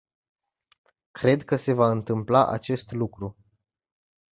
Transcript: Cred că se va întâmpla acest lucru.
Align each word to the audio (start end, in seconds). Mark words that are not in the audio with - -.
Cred 1.11 1.43
că 1.43 1.55
se 1.55 1.73
va 1.73 1.89
întâmpla 1.89 2.47
acest 2.47 2.91
lucru. 2.91 3.37